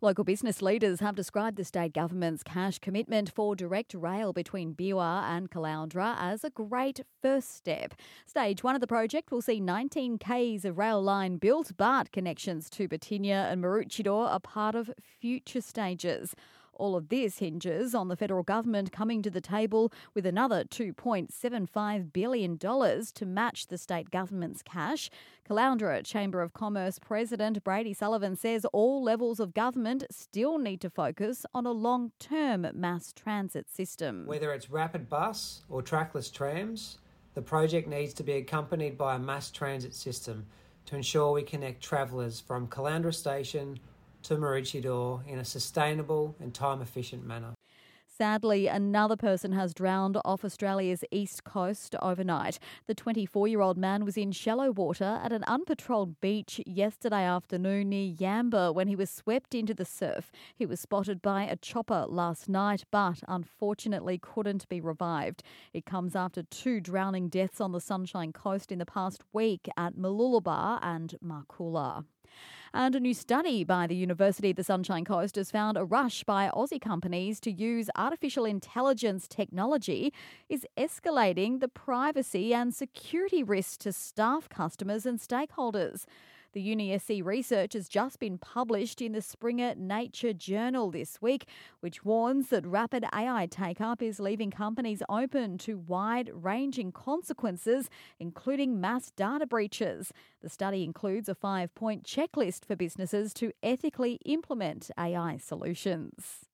[0.00, 5.24] Local business leaders have described the state government's cash commitment for direct rail between Beerwah
[5.24, 7.94] and Caloundra as a great first step.
[8.24, 12.70] Stage one of the project will see 19 k's of rail line built, but connections
[12.70, 14.88] to Birtinya and Maroochydore are part of
[15.20, 16.36] future stages.
[16.78, 22.12] All of this hinges on the federal government coming to the table with another $2.75
[22.12, 25.10] billion to match the state government's cash.
[25.48, 30.88] Caloundra Chamber of Commerce President Brady Sullivan says all levels of government still need to
[30.88, 34.24] focus on a long term mass transit system.
[34.26, 36.98] Whether it's rapid bus or trackless trams,
[37.34, 40.46] the project needs to be accompanied by a mass transit system
[40.86, 43.80] to ensure we connect travellers from Caloundra Station
[44.28, 47.54] to Maroochydore in a sustainable and time efficient manner.
[48.06, 52.58] Sadly, another person has drowned off Australia's east coast overnight.
[52.86, 57.88] The 24 year old man was in shallow water at an unpatrolled beach yesterday afternoon
[57.88, 60.30] near Yamba when he was swept into the surf.
[60.54, 65.42] He was spotted by a chopper last night, but unfortunately couldn't be revived.
[65.72, 69.96] It comes after two drowning deaths on the Sunshine Coast in the past week at
[69.96, 72.04] Mooloolaba and Marcoola.
[72.74, 76.24] And a new study by the University of the Sunshine Coast has found a rush
[76.24, 80.12] by Aussie companies to use artificial intelligence technology
[80.48, 86.04] is escalating the privacy and security risks to staff, customers, and stakeholders.
[86.54, 91.46] The UniSC research has just been published in the Springer Nature Journal this week,
[91.80, 97.90] which warns that rapid AI take up is leaving companies open to wide ranging consequences,
[98.18, 100.10] including mass data breaches.
[100.40, 106.47] The study includes a five point checklist for businesses to ethically implement AI solutions.